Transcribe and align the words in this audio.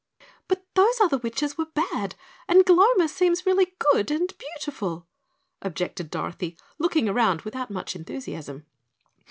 "But 0.47 0.65
those 0.73 0.99
other 0.99 1.19
witches 1.19 1.59
were 1.59 1.67
bad 1.67 2.15
and 2.47 2.65
Gloma 2.65 3.07
seems 3.07 3.45
really 3.45 3.75
good 3.93 4.09
and 4.09 4.33
beautiful," 4.39 5.05
objected 5.61 6.09
Dorothy, 6.09 6.57
looking 6.79 7.07
around 7.07 7.41
without 7.43 7.69
much 7.69 7.95
enthusiasm. 7.95 8.65